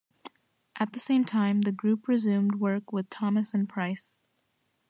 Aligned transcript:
At 0.79 0.93
the 0.93 0.99
same 0.99 1.25
time, 1.25 1.61
the 1.61 1.71
group 1.71 2.07
resumed 2.07 2.55
work 2.55 2.91
with 2.91 3.11
Thomas 3.11 3.53
and 3.53 3.69
Price. 3.69 4.17